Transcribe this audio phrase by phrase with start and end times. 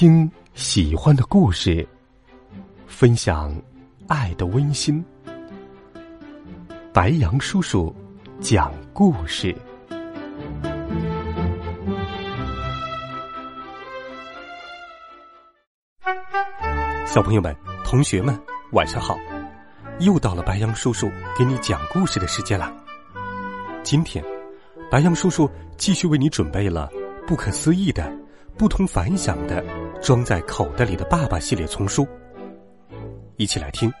[0.00, 1.84] 听喜欢的故事，
[2.86, 3.52] 分享
[4.06, 5.04] 爱的温馨。
[6.92, 7.92] 白杨叔叔
[8.40, 9.52] 讲故事。
[17.04, 17.52] 小朋友们、
[17.84, 18.40] 同学们，
[18.70, 19.18] 晚上好！
[19.98, 22.72] 又到了白杨叔叔给你讲故事的时间了。
[23.82, 24.24] 今天，
[24.88, 26.88] 白杨叔叔继续为你准备了
[27.26, 28.08] 不可思议的。
[28.58, 29.64] 不同凡响的
[30.02, 32.04] 装在口袋里的爸爸系列丛书，
[33.36, 33.88] 一起来听《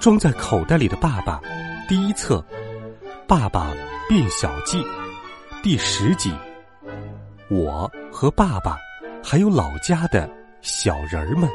[0.00, 1.40] 装在口袋里的爸爸》
[1.88, 2.44] 第一册
[3.28, 3.72] 《爸爸
[4.08, 4.82] 变小记》
[5.62, 6.32] 第十集。
[7.48, 8.76] 我和爸爸
[9.22, 10.28] 还有老家的
[10.60, 11.48] 小人儿们。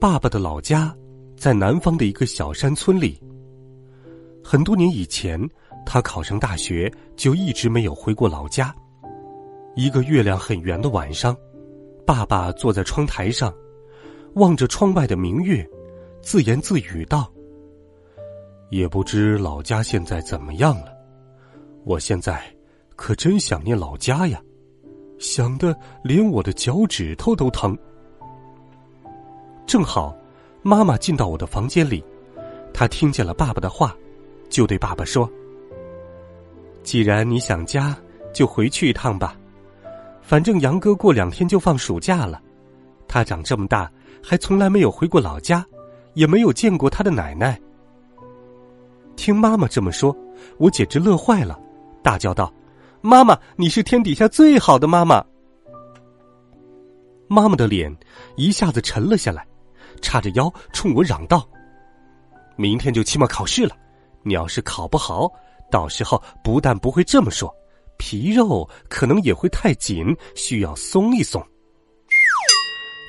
[0.00, 0.94] 爸爸的老家
[1.36, 3.20] 在南方的一个小山村里。
[4.48, 5.36] 很多年以前，
[5.84, 8.72] 他考上大学就一直没有回过老家。
[9.74, 11.36] 一个月亮很圆的晚上，
[12.06, 13.52] 爸爸坐在窗台上，
[14.34, 15.68] 望着窗外的明月，
[16.22, 17.28] 自言自语道
[18.70, 20.96] ：“也不知老家现在怎么样了。
[21.84, 22.40] 我现在
[22.94, 24.40] 可真想念老家呀，
[25.18, 27.76] 想的连我的脚趾头都疼。”
[29.66, 30.16] 正好，
[30.62, 32.00] 妈妈进到我的房间里，
[32.72, 33.92] 她听见了爸爸的话。
[34.48, 35.30] 就对爸爸说
[36.82, 37.96] ：“既然你想家，
[38.32, 39.36] 就回去一趟吧。
[40.22, 42.40] 反正杨哥过两天就放暑假了，
[43.06, 43.90] 他长这么大
[44.22, 45.64] 还从来没有回过老家，
[46.14, 47.60] 也没有见过他的奶奶。”
[49.16, 50.16] 听妈妈这么说，
[50.58, 51.58] 我简直乐坏了，
[52.02, 52.52] 大叫道
[53.00, 55.24] ：“妈妈，你是天底下最好的妈妈！”
[57.28, 57.94] 妈妈的脸
[58.36, 59.46] 一下子沉了下来，
[60.02, 61.48] 叉着腰冲我嚷道
[62.56, 63.76] ：“明天就期末考试了。”
[64.26, 65.30] 你要是考不好，
[65.70, 67.54] 到时候不但不会这么说，
[67.96, 70.04] 皮肉可能也会太紧，
[70.34, 71.40] 需要松一松。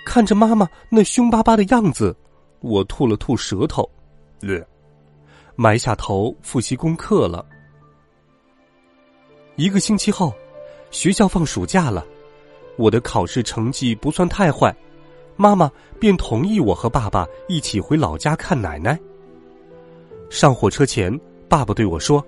[0.06, 2.16] 看着妈妈那凶巴巴的样子，
[2.60, 3.90] 我吐了吐舌头，
[5.56, 7.44] 埋下头复习功课了。
[9.56, 10.32] 一个星期后，
[10.92, 12.06] 学校放暑假了，
[12.78, 14.72] 我的考试成绩不算太坏，
[15.36, 19.00] 妈妈便同意我和爸爸一起回老家看奶奶。
[20.30, 21.18] 上火车前，
[21.48, 22.24] 爸爸对我说：“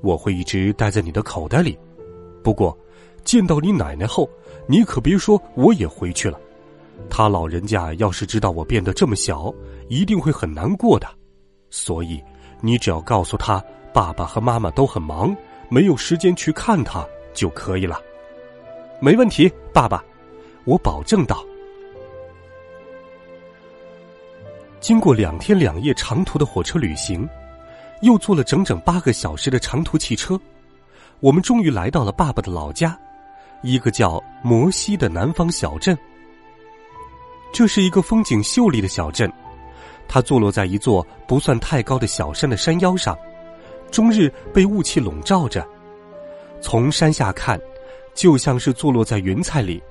[0.00, 1.76] 我会一直待在你的口袋里。
[2.42, 2.76] 不过，
[3.24, 4.30] 见到你奶奶后，
[4.66, 6.40] 你可别说我也回去了。
[7.08, 9.52] 他老人家要是知道我变得这么小，
[9.88, 11.08] 一定会很难过的。
[11.68, 12.22] 所以，
[12.60, 15.36] 你只要告诉他，爸爸和妈妈都很忙，
[15.68, 17.04] 没有时间去看他
[17.34, 18.00] 就可以了。
[19.00, 20.04] 没问题，爸爸，
[20.64, 21.44] 我保证道。”
[24.80, 27.28] 经过两天两夜长途的火车旅行，
[28.00, 30.40] 又坐了整整八个小时的长途汽车，
[31.20, 32.98] 我们终于来到了爸爸的老家，
[33.62, 35.96] 一个叫摩西的南方小镇。
[37.52, 39.30] 这是一个风景秀丽的小镇，
[40.08, 43.16] 它坐落在一座不算太高的小山的山腰上，
[43.90, 45.66] 终日被雾气笼罩着。
[46.62, 47.60] 从山下看，
[48.14, 49.82] 就像是坐落在云彩里。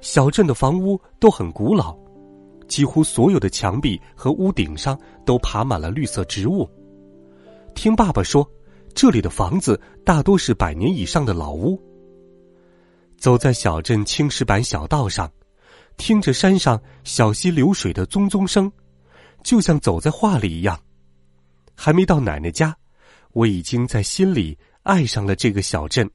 [0.00, 1.94] 小镇的房屋都很古老。
[2.68, 6.68] 几乎所有的墙壁和屋顶上都爬满了绿色植物。
[7.74, 8.48] 听爸爸说，
[8.94, 11.80] 这里的房子大多是百年以上的老屋。
[13.18, 15.30] 走在小镇青石板小道上，
[15.96, 18.70] 听着山上小溪流水的淙淙声，
[19.42, 20.78] 就像走在画里一样。
[21.74, 22.76] 还没到奶奶家，
[23.32, 26.10] 我已经在心里爱上了这个小镇。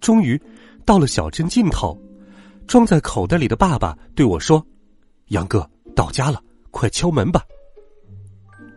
[0.00, 0.40] 终于，
[0.84, 1.98] 到了小镇尽头。
[2.66, 4.64] 装在口袋里的爸爸对我说
[5.28, 6.40] ：“杨哥，到家了，
[6.70, 7.42] 快敲门吧。”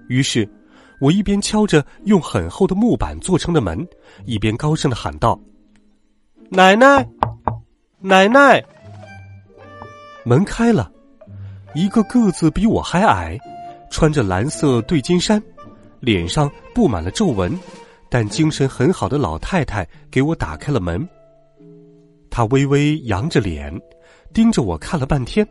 [0.08, 0.48] 于是，
[1.00, 3.88] 我一边敲着用很厚的木板做成的门，
[4.26, 5.40] 一边高声的喊道
[6.50, 7.08] ：“奶奶，
[8.00, 8.64] 奶奶！”
[10.26, 10.92] 门开了，
[11.74, 13.38] 一个个子比我还矮，
[13.90, 15.42] 穿着蓝色对襟衫，
[16.00, 17.58] 脸上布满了皱纹，
[18.10, 21.08] 但精神很好的老太太给我打开了门。
[22.30, 23.74] 他微微扬着脸，
[24.34, 25.48] 盯着我看了半天，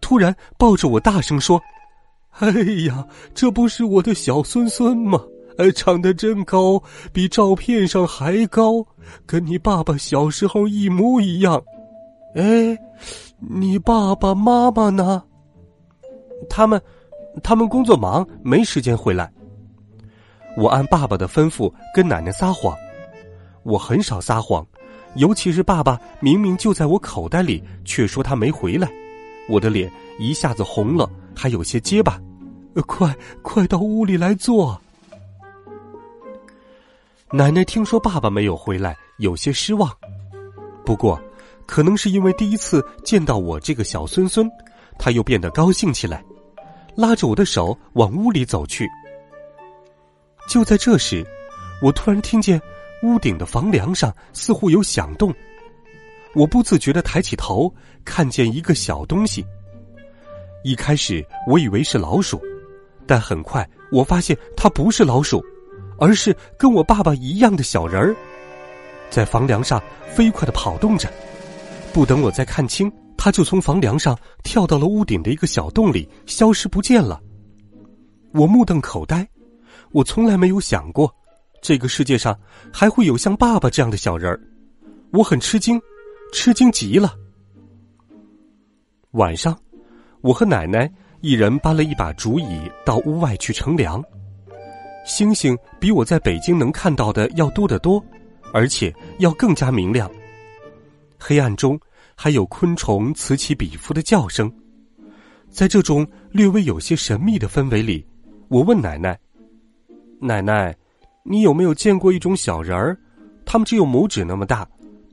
[0.00, 1.60] 突然抱着我大声说
[2.40, 2.50] ：“哎
[2.86, 5.20] 呀，这不是我的小孙孙吗？
[5.58, 6.82] 哎，长得真高，
[7.12, 8.84] 比照片上还高，
[9.26, 11.62] 跟你爸爸小时候一模一样。
[12.34, 12.76] 哎，
[13.38, 15.22] 你爸爸妈妈呢？
[16.48, 16.80] 他们，
[17.42, 19.30] 他们工作忙，没时间回来。
[20.56, 22.76] 我按爸爸的吩咐跟奶奶撒谎，
[23.62, 24.66] 我很少撒谎。”
[25.16, 28.90] 尤其是爸爸明明就在我口袋里，却说他没回来，
[29.48, 32.20] 我的脸一下子红了，还有些结巴。
[32.86, 34.80] 快快到屋里来坐。
[37.30, 39.90] 奶奶听说爸爸没有回来，有些失望。
[40.84, 41.20] 不过，
[41.66, 44.50] 可能是因为第一次见到我这个小孙孙，
[44.98, 46.24] 她又变得高兴起来，
[46.96, 48.88] 拉着我的手往屋里走去。
[50.48, 51.26] 就在这时，
[51.82, 52.60] 我突然听见
[53.02, 55.32] 屋顶的房梁上似乎有响动，
[56.34, 57.72] 我不自觉的抬起头，
[58.04, 59.44] 看见一个小东西。
[60.64, 62.40] 一开始我以为是老鼠，
[63.06, 65.42] 但很快我发现它不是老鼠。
[65.98, 68.16] 而是跟我爸爸一样的小人儿，
[69.08, 71.08] 在房梁上飞快的跑动着。
[71.92, 77.20] 不等我再看清，他就从房梁上跳到了屋顶的一个小洞里，消失不见了。
[78.32, 79.24] 我目瞪口呆，
[79.92, 81.14] 我从来没有想过，
[81.62, 82.38] 这个世界上
[82.72, 84.38] 还会有像爸爸这样的小人儿。
[85.12, 85.80] 我很吃惊，
[86.32, 87.14] 吃惊极了。
[89.12, 89.56] 晚上，
[90.22, 94.02] 我和奶奶一人搬了一把竹椅到屋外去乘凉。
[95.06, 98.04] 星星比我在北京能看到的要多得多，
[98.52, 100.10] 而且要更加明亮。
[101.18, 101.78] 黑暗中
[102.16, 104.52] 还有昆虫此起彼伏的叫声，
[105.48, 108.04] 在这种略微有些神秘的氛围里，
[108.48, 109.18] 我问奶奶
[110.20, 110.74] ：“奶奶，
[111.24, 112.98] 你有没有见过一种小人儿？
[113.44, 114.66] 他们只有拇指那么大，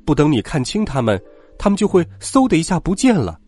[0.05, 1.21] 不等你看清他们，
[1.57, 3.39] 他们就会嗖的一下不见了。”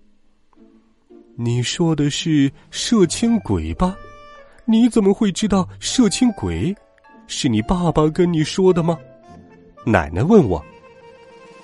[1.37, 3.95] 你说的是射青鬼吧？
[4.65, 6.75] 你怎么会知道射青鬼？
[7.25, 8.99] 是你爸爸跟你说的吗？
[9.85, 10.63] 奶奶问我。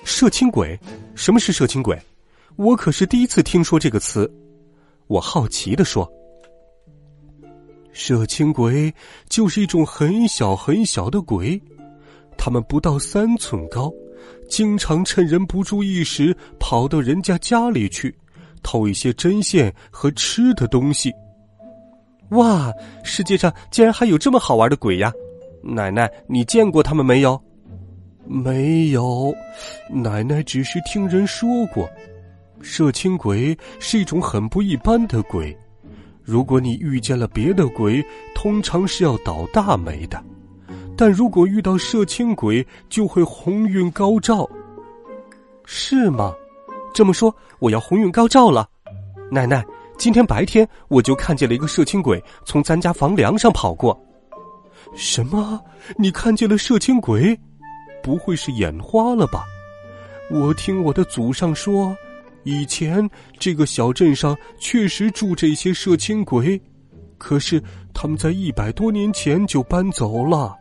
[0.04, 0.78] 射青鬼？
[1.14, 1.96] 什么是射青鬼？
[2.56, 4.28] 我可是第一次听说这个词。
[5.06, 6.10] 我好奇的说。
[8.00, 8.94] 射青鬼
[9.28, 11.60] 就是一种很小很小的鬼，
[12.36, 13.92] 他们不到三寸高，
[14.48, 18.14] 经常趁人不注意时跑到人家家里去，
[18.62, 21.12] 偷一些针线和吃的东西。
[22.28, 22.72] 哇，
[23.02, 25.12] 世界上竟然还有这么好玩的鬼呀！
[25.60, 27.42] 奶奶，你见过他们没有？
[28.24, 29.34] 没有，
[29.90, 31.90] 奶奶只是听人说过。
[32.60, 35.56] 射青鬼是一种很不一般的鬼，
[36.28, 38.04] 如果你遇见了别的鬼，
[38.34, 40.18] 通常是要倒大霉的；
[40.94, 44.46] 但如果遇到射青鬼，就会鸿运高照。
[45.64, 46.34] 是吗？
[46.92, 48.68] 这么说，我要鸿运高照了，
[49.30, 49.64] 奶奶。
[49.96, 53.98] 今天白天我就看见了一个射青鬼从咱家房梁上跑过。
[54.94, 55.58] 什么？
[55.96, 57.34] 你看见了射青鬼？
[58.02, 59.46] 不会是眼花了吧？
[60.30, 61.96] 我听我的祖上说，
[62.48, 63.06] 以前
[63.38, 66.58] 这个小镇上确实住这些摄青鬼，
[67.18, 67.62] 可是
[67.92, 70.56] 他们在一百多年前就搬走了。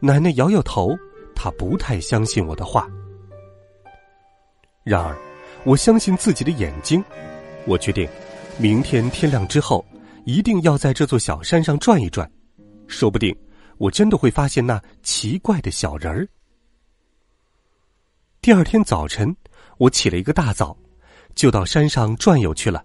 [0.00, 0.92] 奶奶摇摇头，
[1.32, 2.88] 她不太相信我的话。
[4.82, 5.16] 然而，
[5.64, 7.02] 我相信自己的眼睛。
[7.66, 8.08] 我决定，
[8.58, 9.86] 明天天亮之后，
[10.24, 12.28] 一定要在这座小山上转一转，
[12.88, 13.32] 说不定
[13.78, 16.28] 我真的会发现那奇怪的小人儿。
[18.42, 19.34] 第二天早晨，
[19.78, 20.76] 我起了一个大早，
[21.34, 22.84] 就到山上转悠去了。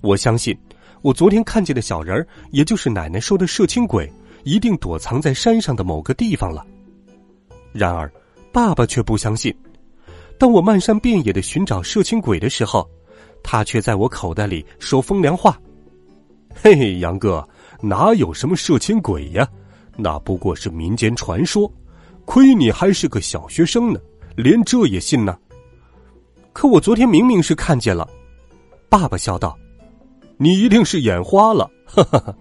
[0.00, 0.56] 我相信，
[1.02, 4.10] 我昨天看见的小人儿，也就是奶奶说的射青鬼，
[4.44, 6.66] 一定躲藏在山上的某个地方了。
[7.72, 8.12] 然而，
[8.52, 9.54] 爸爸却不相信。
[10.38, 12.88] 当我漫山遍野的寻找射青鬼的时候，
[13.42, 15.58] 他却在我口袋里说风凉话
[16.54, 17.48] ：“嘿嘿，杨哥，
[17.80, 19.48] 哪有什么射青鬼呀？
[19.96, 21.72] 那不过是民间传说。
[22.24, 24.00] 亏你还是个小学生呢，
[24.36, 25.36] 连这也信呢。
[26.52, 28.08] 可我昨天明明是看见了。”
[28.88, 29.58] 爸爸笑道
[30.36, 32.34] ：“你一定是眼花了。”哈哈哈。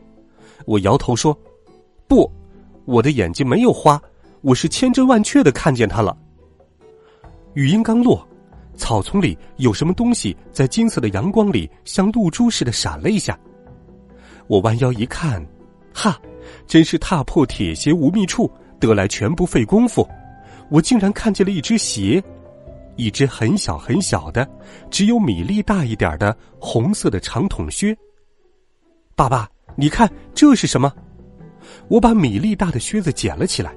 [0.65, 1.37] 我摇头说
[2.07, 2.31] ：“不，
[2.85, 4.01] 我的眼睛没有花，
[4.41, 6.15] 我是千真万确的看见他了。”
[7.55, 8.27] 语音刚落。
[8.77, 13.37] 草丛里有什么东西在金色的阳光里像露珠似的闪了一下，
[14.47, 15.45] 我弯腰一看，
[15.93, 16.19] 哈，
[16.65, 18.49] 真是踏破铁鞋无觅处，
[18.79, 20.07] 得来全不费工夫。
[20.69, 22.23] 我竟然看见了一只鞋，
[22.95, 24.47] 一只很小很小的，
[24.89, 27.97] 只有米粒大一点的红色的长筒靴。
[29.15, 30.91] 爸爸，你看这是什么？
[31.87, 33.75] 我把米粒大的靴子捡了起来，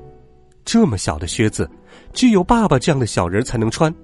[0.64, 1.68] 这么小的靴子，
[2.12, 3.94] 只有爸爸这样的小人才能穿。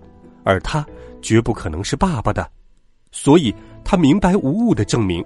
[0.45, 0.87] 而他
[1.21, 2.51] 绝不可能是爸爸的，
[3.13, 5.25] 所以他明白无误的证明，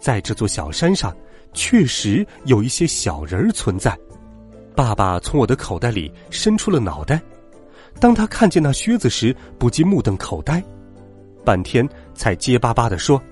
[0.00, 1.14] 在这座小山上
[1.52, 3.98] 确实有一些小人儿存在。
[4.74, 7.20] 爸爸从我的口袋里伸出了脑袋，
[8.00, 10.62] 当他看见那靴子时，不禁目瞪口呆，
[11.44, 13.22] 半天才结巴巴的说：“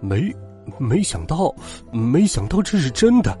[0.00, 0.34] 没，
[0.78, 1.54] 没想到，
[1.90, 3.38] 没想到这是真的。”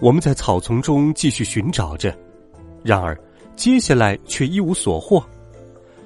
[0.00, 2.14] 我们在草丛中继续寻找着，
[2.82, 3.18] 然而。
[3.56, 5.24] 接下来却一无所获。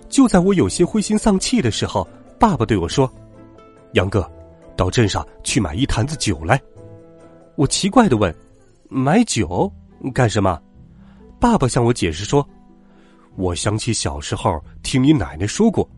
[0.09, 2.07] 就在我有些灰心丧气的时候，
[2.39, 3.13] 爸爸对我说
[3.95, 4.25] ：“杨哥，
[4.77, 6.63] 到镇上去买一坛子酒来。”
[7.59, 8.33] 我奇怪的问
[8.89, 9.69] ：“买酒？
[10.15, 10.63] 干什么？
[11.41, 12.47] 爸爸向我解释说
[13.35, 15.89] ：“我想起小时候听你奶奶说过，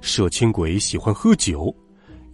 [0.00, 1.74] 摄青鬼喜欢喝酒，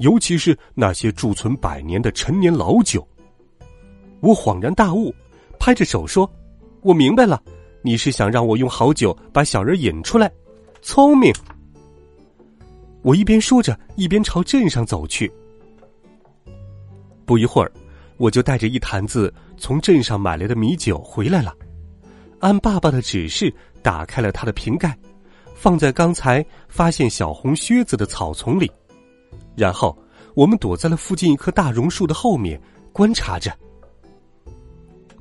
[0.00, 3.06] 尤其是那些贮存百年的陈年老酒。”
[4.20, 5.14] 我恍然大悟，
[5.58, 6.30] 拍着手说
[6.82, 7.42] ：“我明白了，
[7.80, 10.30] 你是想让我用好酒把小人引出来，
[10.82, 11.32] 聪明。”
[13.00, 15.32] 我一边说着，一边朝镇上走去。
[17.24, 17.72] 不一会儿，
[18.18, 21.54] 我就带着一坛子从镇上买来的米酒回来了。
[22.40, 23.52] 按爸爸的指示，
[23.82, 24.96] 打开了他的瓶盖，
[25.54, 28.70] 放在刚才发现小红靴子的草丛里。
[29.56, 29.96] 然后，
[30.34, 32.60] 我们躲在了附近一棵大榕树的后面，
[32.92, 33.52] 观察着。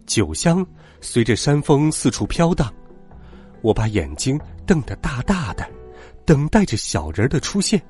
[0.05, 0.65] 酒香
[1.01, 2.73] 随着山风四处飘荡，
[3.61, 5.67] 我把眼睛瞪得大大的。
[6.23, 7.81] 等待着小人的出现。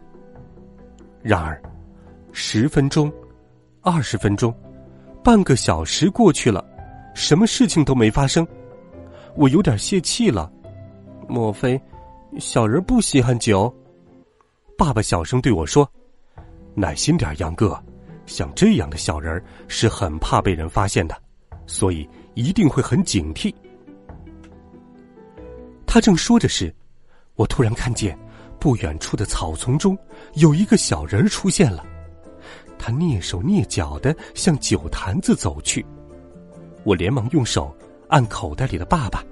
[1.23, 1.59] 然而，
[2.31, 3.11] 十分钟、
[3.81, 4.53] 二十分钟、
[5.23, 6.63] 半个小时过去了，
[7.15, 8.47] 什么事情都没发生。
[9.37, 10.51] 我有点泄气了。
[11.29, 11.79] 莫非
[12.39, 13.73] 小人不稀罕酒？
[14.77, 15.89] 爸爸小声对我说
[16.73, 17.81] ：“耐心点，杨哥。
[18.25, 21.15] 像这样的小人是很怕被人发现的，
[21.65, 23.53] 所以一定会很警惕。”
[25.85, 26.73] 他正说着时，
[27.35, 28.17] 我突然看见。
[28.59, 29.95] 不远处的草丛中，
[30.33, 31.85] 有一个小人出现了。
[32.79, 35.85] 他蹑手蹑脚的向酒坛子走去。
[36.83, 37.71] 我连忙用手
[38.07, 39.23] 按口袋里的爸爸，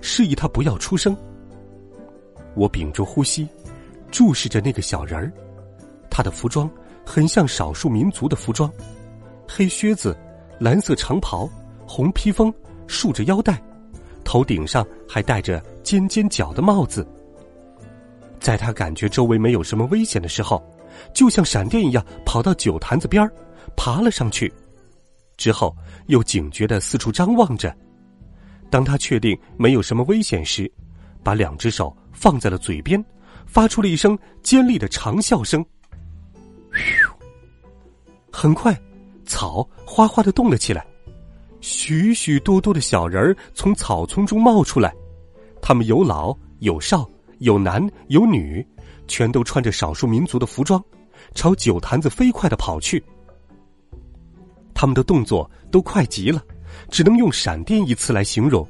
[0.00, 1.16] 示意他不要出声。
[2.54, 3.48] 我屏住呼吸，
[4.10, 5.32] 注视着那个小人儿。
[6.10, 6.70] 他的服装
[7.04, 8.70] 很像少数民族的服装：
[9.48, 10.16] 黑靴子、
[10.58, 11.48] 蓝色长袍、
[11.86, 12.52] 红披风，
[12.86, 13.60] 束着腰带，
[14.24, 17.06] 头顶上还戴着尖尖角的帽子。
[18.40, 20.62] 在他感觉周围没有什么危险的时候，
[21.12, 23.32] 就像闪电一样跑到酒坛子边儿，
[23.76, 24.52] 爬了上去，
[25.36, 25.74] 之后
[26.06, 27.74] 又警觉的四处张望着。
[28.74, 30.68] 当他确定没有什么危险时，
[31.22, 33.00] 把两只手放在了嘴边，
[33.46, 35.64] 发出了一声尖利的长啸声。
[38.32, 38.76] 很快，
[39.24, 40.84] 草哗哗的动了起来，
[41.60, 44.92] 许许多多的小人儿从草丛中冒出来，
[45.62, 47.08] 他们有老有少。
[47.38, 48.66] 有男有女，
[49.06, 50.82] 全都穿着少数民族的服装，
[51.32, 53.00] 朝酒坛子飞快的跑去。
[54.74, 56.42] 他们的动作都快极了，
[56.90, 58.66] 只能用“闪电”一词来形容。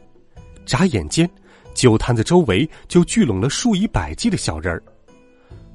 [0.66, 1.28] 眨眼间，
[1.74, 4.82] 酒坛子周围就聚拢了数以百计的小人儿。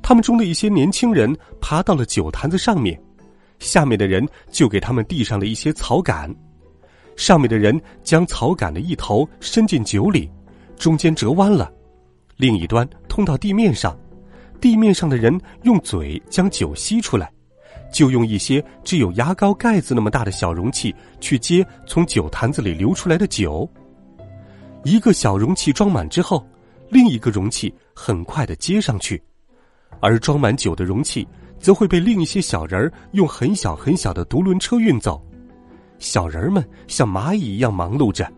[0.01, 2.99] 他们中的一些年轻人爬到了酒坛子上面，
[3.59, 6.33] 下面的人就给他们递上了一些草杆，
[7.15, 10.31] 上面的人将草杆的一头伸进酒里，
[10.77, 11.71] 中间折弯了。
[12.37, 13.95] 另一端通到地面上，
[14.61, 17.31] 地面上的人用嘴将酒吸出来，
[17.91, 23.69] 就用一些只有牙膏盖子那么大的小容器去接从酒坛子里流出来的酒。
[24.83, 26.45] 一个小容器装满之后，
[26.89, 29.21] 另一个容器很快的接上去，
[29.99, 31.27] 而装满酒的容器
[31.59, 35.21] 则会被另一些小人儿用很小很小的独轮车运走。
[35.97, 38.31] 小人们像蚂蚁一样忙碌着。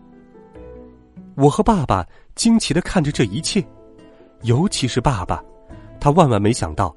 [1.36, 2.04] 我和爸爸
[2.34, 3.64] 惊奇的看着这一切。
[4.42, 5.40] 尤其是爸爸，
[6.00, 6.92] 他万万没想到，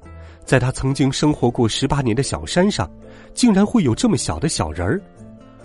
[0.46, 2.88] 在他曾经生活过十八年的小山上，
[3.34, 5.02] 竟然会有这么小的小人儿，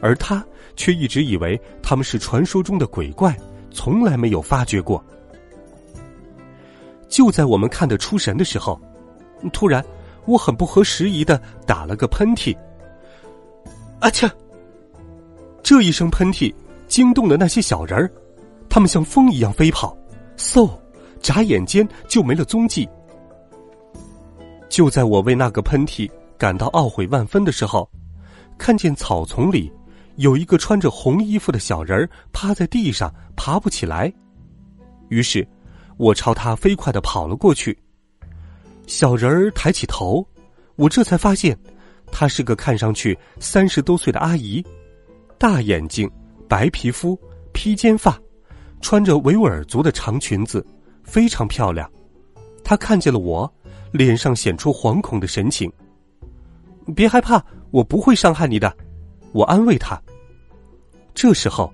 [0.01, 0.43] 而他
[0.75, 3.37] 却一直以为他们是传说中的鬼怪，
[3.69, 5.01] 从来没有发觉过。
[7.07, 8.79] 就在我们看得出神的时候，
[9.53, 9.85] 突然，
[10.25, 12.57] 我很不合时宜的打了个喷嚏。
[13.99, 14.27] 啊切！
[15.61, 16.51] 这一声喷嚏
[16.87, 18.11] 惊动了那些小人儿，
[18.67, 19.95] 他们像风一样飞跑，
[20.37, 20.67] 嗖！
[21.21, 22.89] 眨眼间就没了踪迹。
[24.71, 27.87] 就在我为那个喷嚏感到懊悔万分的时候，
[28.57, 29.69] 看见草丛里
[30.15, 34.11] 有一个穿着红衣服的小人儿趴在地上爬不起来，
[35.09, 35.45] 于是，
[35.97, 37.77] 我朝他飞快的跑了过去。
[38.87, 40.25] 小人儿抬起头，
[40.77, 41.55] 我这才发现，
[42.09, 44.65] 她是个看上去三十多岁的阿姨，
[45.37, 46.09] 大眼睛，
[46.47, 47.19] 白皮肤，
[47.51, 48.17] 披肩发，
[48.79, 50.65] 穿着维吾尔族的长裙子。
[51.03, 51.91] 非常漂亮，
[52.63, 53.51] 她看见了我，
[53.91, 55.71] 脸上显出惶恐的神情。
[56.95, 58.75] 别害怕，我不会伤害你的，
[59.31, 60.01] 我安慰他。
[61.13, 61.71] 这时候，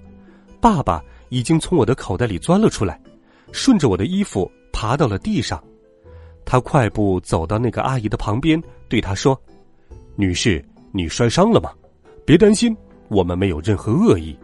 [0.60, 3.00] 爸爸已经从我的口袋里钻了出来，
[3.52, 5.64] 顺着我的衣服爬到了地上。
[6.44, 9.40] 他快步走到那个阿姨的旁边，对她说
[10.16, 11.72] ：“女士，你摔伤了吗？
[12.26, 12.76] 别担心，
[13.10, 14.38] 我们没有任何恶意。”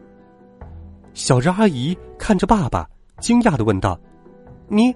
[1.14, 2.90] 小人阿姨看着爸爸，
[3.20, 4.00] 惊讶的问道。
[4.68, 4.94] 你，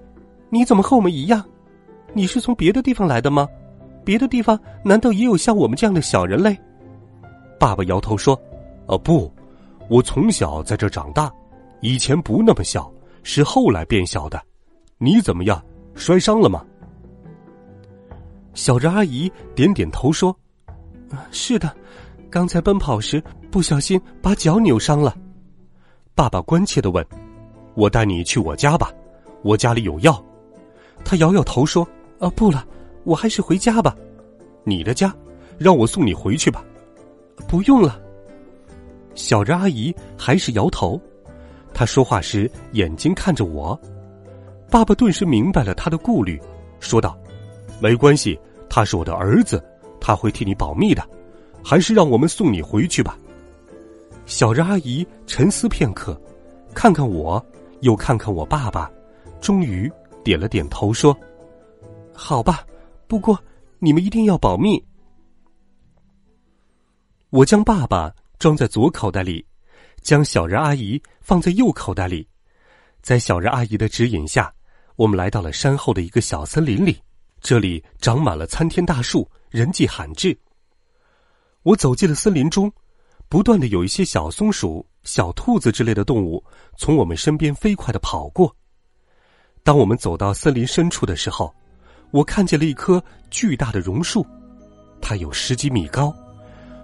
[0.50, 1.44] 你怎么和我们一样？
[2.14, 3.48] 你是从别的地方来的吗？
[4.04, 6.58] 别的地方难道也有像我们这样的小人类？
[7.58, 8.40] 爸爸摇头说
[8.86, 9.30] ：“哦，不，
[9.88, 11.30] 我从小在这长大，
[11.80, 12.90] 以前不那么小，
[13.22, 14.40] 是后来变小的。
[14.96, 15.62] 你怎么样？
[15.94, 16.64] 摔伤了吗？”
[18.54, 20.34] 小人阿姨点点头说
[21.30, 21.70] ：“是的，
[22.30, 25.14] 刚才奔跑时不小心把脚扭伤了。”
[26.14, 27.04] 爸爸关切的问
[27.76, 28.90] ：“我带你去我家吧，
[29.42, 30.24] 我家里有药。”
[31.04, 31.86] 他摇摇头说
[32.18, 32.64] ：“啊，不了，
[33.04, 33.96] 我还是回家吧。”
[34.64, 35.14] 你的家，
[35.56, 36.64] 让我送你回去吧。
[37.48, 38.00] 不用了。
[39.14, 41.00] 小人阿姨还是摇头。
[41.72, 43.78] 她说话时眼睛看着我。
[44.70, 46.38] 爸爸顿时明白了他的顾虑，
[46.80, 47.18] 说道
[47.80, 49.64] ：“没关系，他是我的儿子，
[50.00, 51.02] 他会替你保密的。
[51.64, 53.18] 还是让我们送你回去吧。”
[54.26, 56.20] 小人阿姨沉思片刻，
[56.74, 57.42] 看看我，
[57.80, 58.90] 又看看我爸爸，
[59.40, 59.90] 终于
[60.22, 61.16] 点了点头，说
[62.18, 62.66] ：“好吧，
[63.06, 63.38] 不过。”
[63.80, 64.84] 你们一定要保密。
[67.30, 69.46] 我将爸爸装在左口袋里，
[70.02, 72.28] 将小人阿姨放在右口袋里。
[73.02, 74.52] 在小人阿姨的指引下，
[74.96, 77.00] 我们来到了山后的一个小森林里。
[77.40, 80.36] 这里长满了参天大树，人迹罕至。
[81.62, 82.72] 我走进了森林中，
[83.28, 86.44] 不断的有一些小松鼠、小兔子之类的动物
[86.76, 88.52] 从我们身边飞快的跑过。
[89.62, 91.54] 当我们走到森林深处的时候，
[92.10, 94.26] 我看见了一棵巨大的榕树，
[95.00, 96.14] 它有十几米高，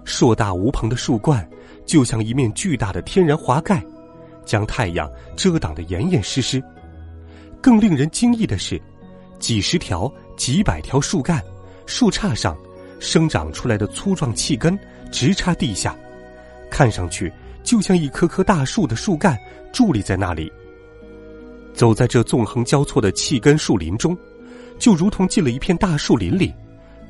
[0.03, 1.47] 硕大无朋的树冠
[1.85, 3.83] 就像一面巨大的天然滑盖，
[4.45, 6.63] 将太阳遮挡得严严实实。
[7.59, 8.79] 更令人惊异的是，
[9.39, 11.43] 几十条、几百条树干、
[11.87, 12.55] 树杈上
[12.99, 14.77] 生长出来的粗壮气根
[15.11, 15.95] 直插地下，
[16.69, 19.35] 看上去就像一棵棵大树的树干
[19.73, 20.51] 伫立在那里。
[21.73, 24.15] 走在这纵横交错的气根树林中。
[24.77, 26.53] 就如同进了一片大树林里，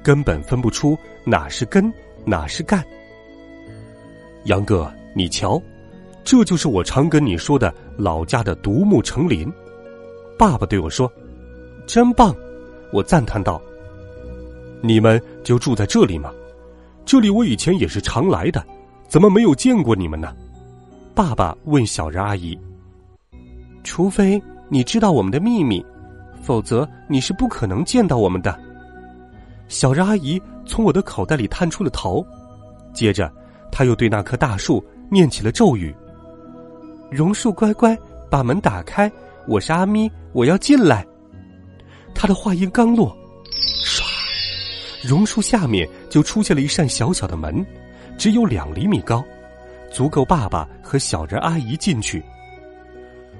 [0.03, 1.91] 根本分不出哪是根，
[2.23, 2.83] 哪是干。
[4.45, 5.61] 杨哥，你瞧，
[6.23, 9.51] 这就是我常跟你说的老家的独木成林。
[10.37, 11.11] 爸爸对我说
[11.87, 12.35] ：“真棒！”
[12.93, 13.61] 我赞叹道
[14.81, 16.31] ：“你们就住在这里吗？
[17.05, 18.63] 这里我以前也是常来的，
[19.07, 20.35] 怎么没有见过你们呢？”
[21.15, 22.57] 爸爸问小人阿姨
[23.83, 25.83] ：“除非你知道我们的秘密。”
[26.45, 28.55] 否则你是不可能见到我们的。
[29.67, 32.23] 小人阿姨从我的口袋里探出了头，
[32.93, 33.33] 接着，
[33.71, 35.93] 她又对那棵大树念起了咒语
[37.09, 37.97] ：“榕树乖乖，
[38.29, 39.11] 把门打开，
[39.47, 41.03] 我是阿咪，我要进来。”
[42.13, 43.17] 她的话音刚落，
[43.83, 44.03] 唰，
[45.01, 47.65] 榕树下面就出现了一扇小小的门，
[48.19, 49.23] 只有两厘米高，
[49.91, 52.23] 足够爸爸和小人阿姨进去。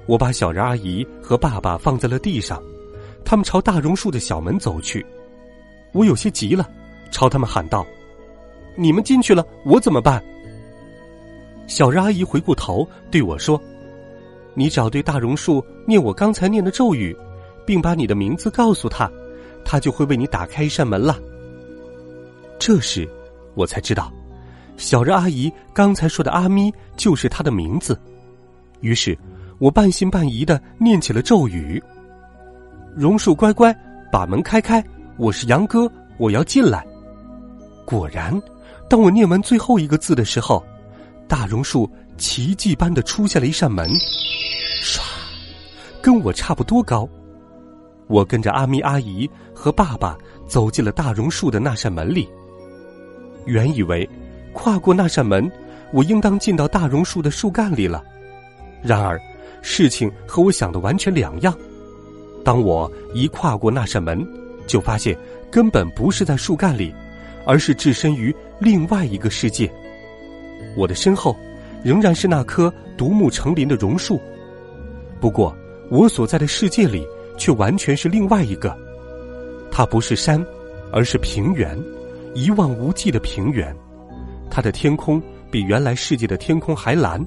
[0.06, 2.60] 我把小人阿姨和爸爸放在了地上。
[3.26, 5.04] 他们朝大榕树的小门走去，
[5.92, 6.70] 我有些急了，
[7.10, 7.84] 朝他们喊道
[8.76, 10.22] ：“你们进去了，我怎么办？”
[11.66, 13.60] 小日阿姨回过头对我说
[14.54, 17.14] ：“你找对大榕树念我刚才念的咒语，
[17.66, 19.10] 并把你的名字告诉他，
[19.64, 21.18] 他就会为你打开一扇门了。”
[22.60, 23.08] 这时，
[23.56, 24.12] 我才知道，
[24.76, 28.00] 小日阿姨刚才说的“阿咪”就是她的名字。
[28.82, 29.18] 于是，
[29.58, 31.82] 我半信半疑的念起了咒语。
[32.96, 33.76] 榕树乖乖，
[34.10, 34.82] 把门开开！
[35.18, 36.82] 我是杨哥，我要进来。
[37.84, 38.32] 果然，
[38.88, 40.64] 当我念完最后一个字的时候，
[41.28, 43.86] 大榕树奇迹般的出现了一扇门，
[44.82, 45.02] 唰，
[46.00, 47.06] 跟我差不多高。
[48.06, 50.16] 我跟着阿咪阿姨和爸爸
[50.48, 52.26] 走进了大榕树的那扇门里。
[53.44, 54.08] 原以为
[54.54, 55.52] 跨过那扇门，
[55.92, 58.02] 我应当进到大榕树的树干里了，
[58.82, 59.20] 然而
[59.60, 61.54] 事情和我想的完全两样。
[62.46, 64.24] 当我一跨过那扇门，
[64.68, 65.18] 就发现
[65.50, 66.94] 根本不是在树干里，
[67.44, 69.68] 而是置身于另外一个世界。
[70.76, 71.36] 我的身后
[71.82, 74.20] 仍然是那棵独木成林的榕树，
[75.20, 75.52] 不过
[75.90, 77.04] 我所在的世界里
[77.36, 78.72] 却完全是另外一个。
[79.68, 80.40] 它不是山，
[80.92, 81.76] 而是平原，
[82.32, 83.74] 一望无际的平原。
[84.48, 87.20] 它的天空比原来世界的天空还蓝，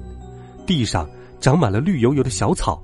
[0.64, 1.06] 地上
[1.40, 2.82] 长满了绿油油的小草，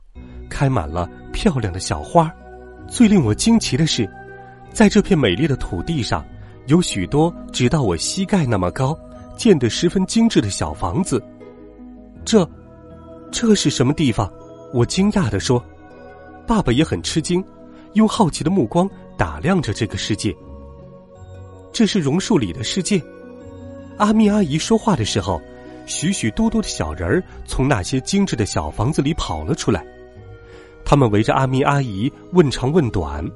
[0.50, 1.08] 开满了。
[1.36, 2.34] 漂亮的小花，
[2.88, 4.08] 最令我惊奇的是，
[4.72, 6.24] 在这片美丽的土地上，
[6.66, 8.98] 有许多直到我膝盖那么高、
[9.36, 11.22] 建得十分精致的小房子。
[12.24, 12.48] 这，
[13.30, 14.32] 这是什么地方？
[14.72, 15.62] 我惊讶地说。
[16.46, 17.44] 爸爸也很吃惊，
[17.92, 20.34] 用好奇的目光打量着这个世界。
[21.70, 23.02] 这是榕树里的世界。
[23.98, 25.38] 阿咪阿姨说话的时候，
[25.84, 29.84] 许许多多的小人儿从那些精致的小房子里跑了出来。
[30.86, 33.28] 他们围着阿咪阿姨问长问短，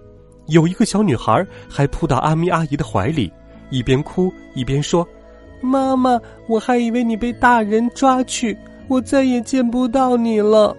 [0.47, 3.31] 有一个小女孩还扑到阿咪阿姨的怀里，
[3.71, 5.07] 一边哭一边说
[5.61, 6.17] ：“妈妈，
[6.49, 10.77] 我还以为你被大人抓去，我再也见不到你了。”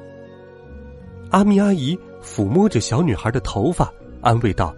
[1.30, 4.74] 阿咪阿姨抚摸着小女孩的头发，安慰道：“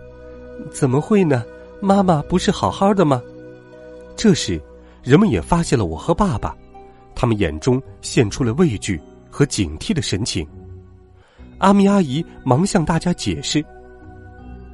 [0.73, 1.45] 怎么会呢？
[1.79, 3.21] 妈妈不是好好的吗？”
[4.17, 4.60] 这时，
[5.03, 6.58] 人们也发现了我和爸爸，
[7.13, 10.43] 他们眼中现出了畏惧和警惕的神情。
[11.63, 13.63] 阿咪阿姨忙向大家解释：“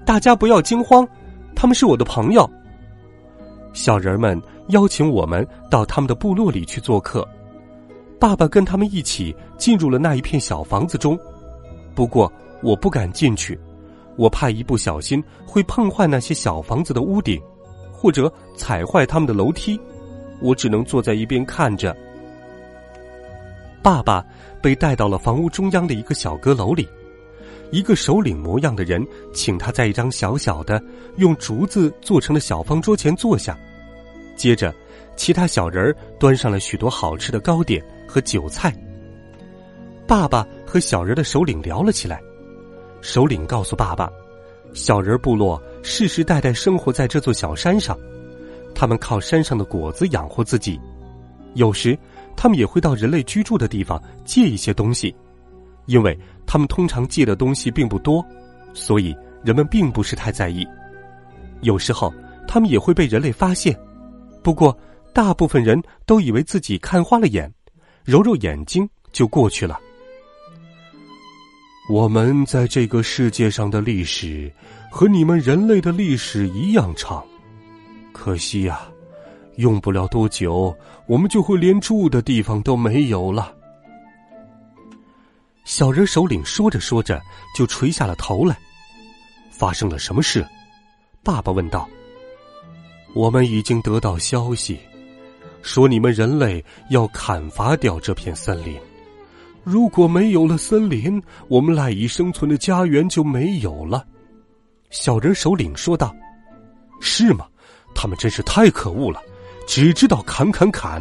[0.03, 1.07] 大家不要惊慌，
[1.55, 2.49] 他们是我的朋友。”
[3.73, 7.23] 小人们邀请我们到他们的部落里去做客，
[8.19, 11.17] 爸爸跟他们一起进入了那一片小房子中。
[11.93, 12.31] 不过
[12.63, 13.57] 我不敢进去，
[14.17, 17.39] 我怕一不小心会碰坏那些小房子的屋顶，
[17.93, 19.79] 或者踩坏他们的楼梯。
[20.41, 21.95] 我只能坐在一边看着。
[23.81, 24.25] 爸爸
[24.61, 26.87] 被带到了房屋中央的一个小阁楼里，
[27.71, 30.81] 一个首领模样的人请他在一张小小的
[31.17, 33.57] 用竹子做成的小方桌前坐下，
[34.35, 34.73] 接着，
[35.15, 38.73] 其他小人儿端上了许多好吃的糕点和酒菜。
[40.07, 42.19] 爸爸和小人的首领聊了起来。
[43.01, 44.09] 首领告诉爸爸，
[44.73, 47.97] 小人部落世世代代生活在这座小山上，
[48.75, 50.77] 他们靠山上的果子养活自己。
[51.53, 51.97] 有时，
[52.41, 55.13] 他们也会到人类居住的地方借一些东西，
[55.87, 58.25] 因为他们通常借的东西并不多，
[58.73, 60.65] 所以人们并不是太在意。
[61.59, 62.13] 有时候，
[62.47, 63.77] 他们也会被人类发现，
[64.41, 64.75] 不过
[65.13, 67.53] 大部分人都以为自己看花了眼，
[68.05, 69.77] 揉揉眼睛就过去了。
[71.89, 74.49] 我们在这个世界上的历史
[74.89, 77.21] 和你们人类的历史一样长，
[78.13, 78.89] 可惜呀，
[79.59, 80.73] 用不了多久，
[81.05, 83.53] 我们就会连住的地方都没有了。
[85.65, 87.21] 小人首领说着说着，
[87.53, 88.57] 就垂下了头来。
[89.51, 90.47] 发生了什么事？
[91.25, 91.87] 爸爸问道。
[93.13, 94.79] 我们已经得到消息，
[95.61, 98.79] 说你们人类要砍伐掉这片森林。
[99.65, 104.07] 如果没有了森林，我们赖以生存的家园就没有了。”
[104.89, 106.15] 小人首领说道。
[107.01, 107.45] “是吗？
[107.93, 109.21] 他们真是太可恶了，
[109.69, 110.99] 只知道砍砍砍。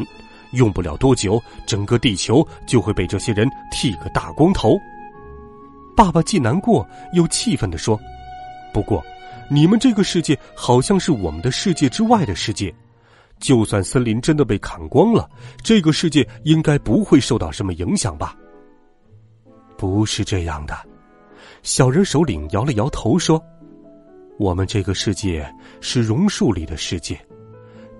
[0.52, 4.78] 用不了多久，整个地球就会被这些人剃个大光头。”
[5.96, 7.98] 爸爸既难过又气愤的说
[8.72, 9.02] ：“不过，
[9.50, 12.72] 你们这个世界好像是我们的世界之外的世界。
[13.40, 15.28] 就算森林真的被砍光了，
[15.62, 18.36] 这个世界应该不会受到什么影响吧？”
[19.78, 20.76] 不是这样的，
[21.62, 23.42] 小人首领摇了摇头说
[24.38, 25.50] ：“我们这个世界
[25.80, 27.18] 是榕树里的世界，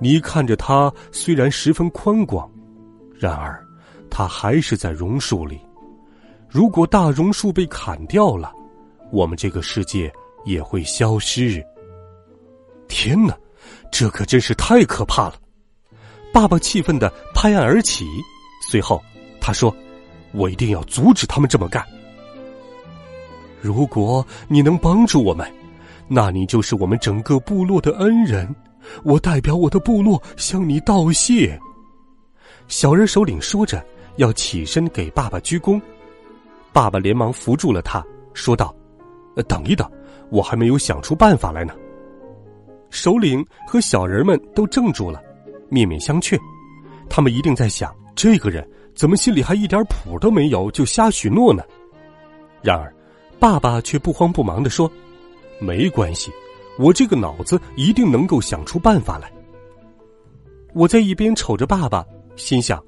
[0.00, 2.50] 你看着它虽然十分宽广，
[3.14, 3.64] 然而
[4.11, 5.61] 它还是在榕树里。
[6.48, 8.52] 如果大榕树被砍掉了，
[9.11, 10.12] 我们这个世界
[10.44, 11.64] 也会消失。”
[12.88, 13.37] 天哪，
[13.92, 15.34] 这可真是太可怕了！
[16.32, 18.06] 爸爸气愤的拍案而起，
[18.68, 19.02] 随后
[19.40, 19.74] 他说。
[20.32, 21.82] 我一定要阻止他们这么干。
[23.62, 25.50] 如果你能帮助我们，
[26.06, 28.54] 那你就是我们整个部落的恩人。
[29.05, 31.59] 我代表我的部落向你道谢。
[32.66, 33.85] 小人首领说着，
[34.16, 35.81] 要起身给爸爸鞠躬。
[36.72, 38.74] 爸爸连忙扶住了他，说道
[39.48, 39.90] ：“等一等，
[40.31, 41.74] 我还没有想出办法来呢。”
[42.90, 45.22] 首领和小人们都怔住了，
[45.68, 46.38] 面面相觑。
[47.09, 48.68] 他们一定在想这个人。
[48.94, 51.62] 怎么心里还一点谱都没有就瞎许诺呢？
[52.61, 52.92] 然而，
[53.38, 54.90] 爸爸却不慌不忙的说
[55.62, 56.33] ：“没关系，
[56.78, 59.30] 我这个脑子一定能够想出办法来。”
[60.74, 62.04] 我在一边瞅着爸爸，
[62.36, 62.82] 心想：“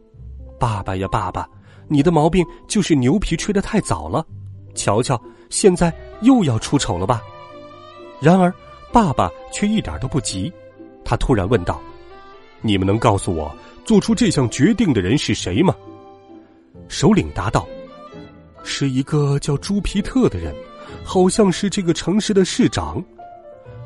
[0.60, 1.48] 爸爸呀，爸爸，
[1.88, 4.24] 你的毛病就是牛皮吹得太早了。
[4.74, 7.20] 瞧瞧，现在又要出丑了吧？”
[8.20, 8.52] 然而，
[8.92, 10.52] 爸爸却一点都不急，
[11.04, 11.80] 他突然问道
[12.60, 13.50] ：“你们能告诉我
[13.84, 15.74] 做出这项决定的人是谁吗？”
[16.86, 17.66] 首领答道
[18.62, 20.54] ：“是一个叫朱皮特的人，
[21.02, 23.02] 好像是这个城市的市长。”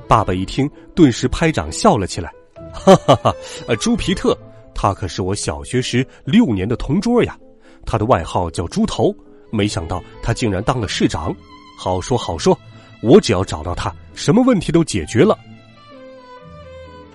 [0.08, 2.32] 爸爸一听，顿时拍掌笑了起来
[2.72, 3.34] ：“哈哈哈！
[3.80, 4.36] 朱皮特，
[4.74, 7.38] 他可是我小学时六年的同桌呀。
[7.86, 9.14] 他的外号叫猪头，
[9.50, 11.34] 没想到他竟然当了市长。
[11.78, 12.58] 好说好说，
[13.02, 15.38] 我只要找到他，什么问题都解决了。”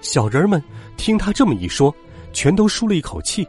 [0.02, 0.62] 小人们
[0.98, 1.94] 听他这么一说，
[2.34, 3.48] 全都舒了一口气。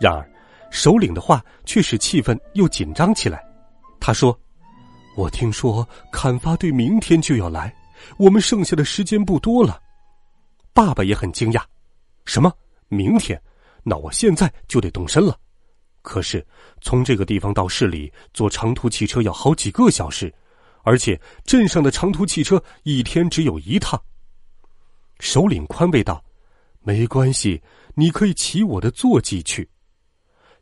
[0.00, 0.26] 然而。
[0.72, 3.44] 首领的话却使气氛又紧张起来。
[3.98, 4.38] 他说
[5.18, 7.74] ：“我听说砍伐队明天就要来，
[8.16, 9.80] 我们剩下的时间不多了。”
[10.72, 11.62] 爸爸也很惊讶
[12.24, 12.52] ：“什么？
[12.88, 13.40] 明天？
[13.82, 15.38] 那我现在就得动身了。
[16.02, 16.46] 可是
[16.80, 20.32] 从这个地方到市里坐长途汽车要好几个小时，
[20.82, 24.00] 而且镇上的长途汽车一天只有一趟。”
[25.20, 26.24] 首领宽慰道
[26.80, 27.62] ：“没关系，
[27.94, 29.68] 你可以骑我的坐骑去。”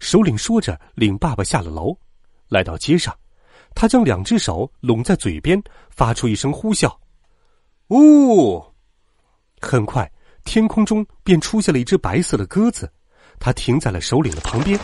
[0.00, 1.96] 首领说着，领爸爸下了楼，
[2.48, 3.16] 来到街上，
[3.74, 6.96] 他将两只手拢在嘴边，发出一声呼啸。
[7.88, 8.62] 呜！
[9.60, 10.10] 很快，
[10.44, 12.90] 天空中便出现了一只白色的鸽子，
[13.38, 14.78] 它停在了首领的旁边。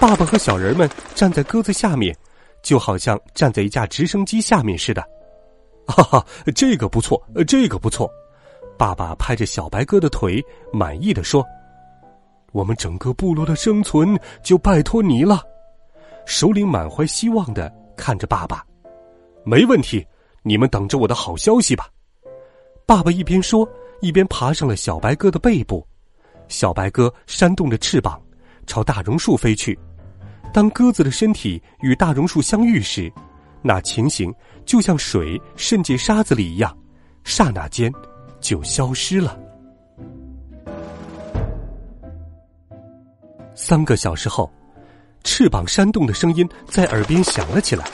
[0.00, 2.16] 爸爸和小人们站在鸽子下面，
[2.62, 5.02] 就好像站在一架直升机下面似的。
[5.86, 8.08] 哈哈，这个不错，这个不错。
[8.78, 11.44] 爸爸拍着小白鸽的腿，满意的说
[12.52, 15.42] ：“我们整个部落的生存就拜托你了。”
[16.26, 18.64] 首领满怀希望的看着爸爸
[19.44, 20.04] ：“没问题，
[20.42, 21.88] 你们等着我的好消息吧。”
[22.86, 23.66] 爸爸一边说，
[24.00, 25.86] 一边爬上了小白鸽的背部。
[26.48, 28.20] 小白鸽扇动着翅膀，
[28.66, 29.78] 朝大榕树飞去。
[30.52, 33.10] 当鸽子的身体与大榕树相遇时，
[33.62, 34.32] 那情形
[34.66, 36.76] 就像水渗进沙子里一样，
[37.24, 37.90] 刹那间
[38.38, 39.38] 就消失了。
[43.54, 44.52] 三个小时后，
[45.22, 47.86] 翅膀扇动的声音在耳边响了起来。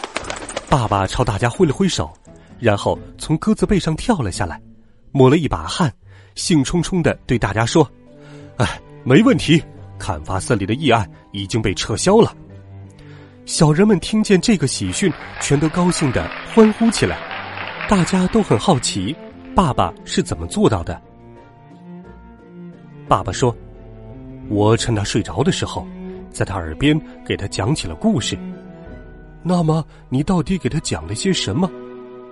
[0.68, 2.12] 爸爸朝大家挥了挥手，
[2.58, 4.60] 然后从鸽子背上跳了下来，
[5.12, 5.92] 抹了一把汗，
[6.34, 7.88] 兴冲冲的对大家说
[8.58, 9.62] ：“哎，没问题，
[9.98, 12.34] 砍伐森林的议案已经被撤销了。”
[13.46, 17.18] 小人们听见这个喜讯，全都高兴的欢呼起来。
[17.88, 19.16] 大家都很好奇，
[19.56, 21.00] 爸爸是怎么做到的。
[23.08, 23.56] 爸爸说
[24.48, 25.84] ：“我趁他睡着的时候，
[26.30, 28.38] 在他耳边给他讲起了故事。”
[29.42, 31.68] 那么，你到底给他讲了些什么？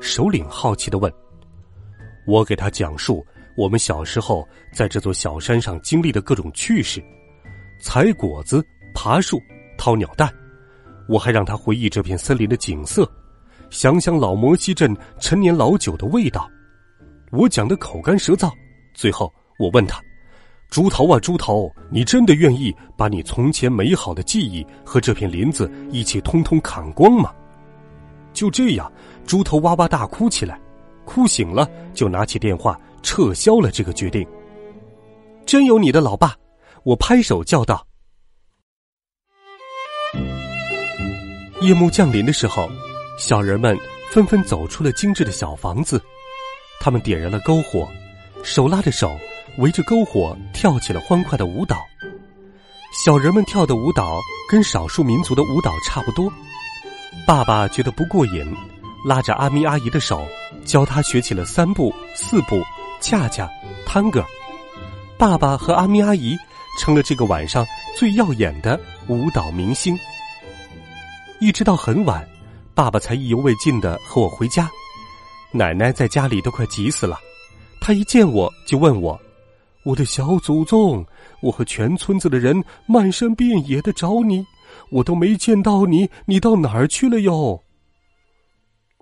[0.01, 1.13] 首领好奇的问。
[2.29, 7.03] 我给他讲述我们小时候在这座小山上经历的各种趣事：
[7.81, 8.63] 采果子、
[8.95, 9.41] 爬树、
[9.79, 10.31] 掏鸟蛋。
[11.09, 13.11] 我还让他回忆这片森林的景色，
[13.71, 16.47] 想想老摩西镇陈年老酒的味道。
[17.31, 18.53] 我讲的口干舌燥，
[18.93, 19.99] 最后我问他
[20.69, 27.33] ：“猪头啊，猪头，你真的愿意把你从前美好的记忆和这片林子一起通通砍光吗？”
[28.35, 28.93] 就这样，
[29.27, 30.61] 猪头哇哇大哭起来，
[31.09, 34.29] 哭醒了就拿起电话撤销了这个决定。
[35.47, 36.37] 真有你的老爸！
[36.85, 37.83] 我拍手叫道。
[41.63, 42.69] 夜幕降临的时候，
[43.19, 43.75] 小人们
[44.11, 45.99] 纷纷走出了精致的小房子。
[46.79, 47.89] 他们点燃了篝火，
[48.45, 49.11] 手拉着手，
[49.57, 51.79] 围着篝火跳起了欢快的舞蹈。
[52.93, 56.31] 小人们跳的舞蹈跟少数民族的舞蹈差不多。
[57.27, 58.55] 爸爸觉得不过瘾，
[59.05, 60.27] 拉着阿咪阿姨的手，
[60.65, 62.63] 教她学起了三步、四步、
[63.01, 63.49] 恰恰、
[63.87, 64.25] 探戈。
[65.17, 66.37] 爸爸和阿咪阿姨
[66.79, 69.99] 成了这个晚上最耀眼的舞蹈明星。
[71.41, 72.27] 一直到很晚，
[72.75, 74.69] 爸爸才意犹未尽的和我回家。
[75.53, 77.19] 奶奶在家里都快急死了，
[77.81, 79.19] 她一见我就问我
[79.85, 81.07] ：“我的小祖宗，
[81.41, 84.45] 我和全村子的人漫山遍野的找你，
[84.91, 87.63] 我都没见到你，你到哪儿去了哟？”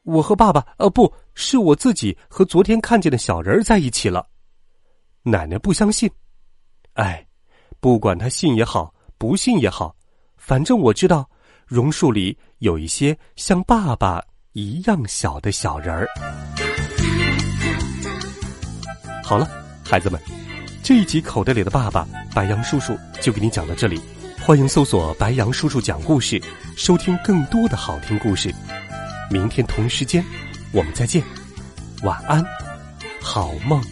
[0.06, 4.24] 我和爸爸，呃，不是我自己和昨天看见的小人在一起了。
[5.24, 6.08] 奶奶不相信，
[6.92, 7.26] 哎，
[7.80, 9.94] 不管他信也好，不信也好，
[10.36, 11.28] 反正我知道。
[11.66, 16.06] 榕树里有一些像爸爸一样小的小人儿。
[19.24, 19.48] 好了，
[19.84, 20.20] 孩子们，
[20.84, 24.00] 这一集口袋里的爸爸白杨叔叔就给你讲到这里。
[24.40, 26.40] 欢迎搜索“白杨叔叔讲故事”，
[26.78, 28.54] 收听更多的好听故事。
[29.30, 30.24] 明天同一时间，
[30.72, 31.22] 我们再见，
[32.02, 32.44] 晚安，
[33.20, 33.82] 好梦。